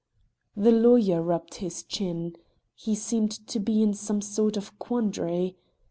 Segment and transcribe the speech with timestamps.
[0.57, 2.35] The lawyer rubbed his chin.
[2.73, 5.57] He seemed to be in some sort of quandary.